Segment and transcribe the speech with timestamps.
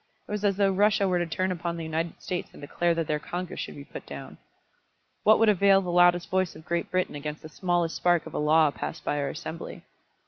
[0.27, 3.05] It was as though Russia were to turn upon the United States and declare that
[3.05, 4.39] their Congress should be put down.
[5.21, 8.39] What would avail the loudest voice of Great Britain against the smallest spark of a
[8.39, 9.83] law passed by our Assembly?